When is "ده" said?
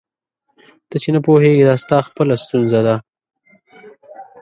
2.87-2.95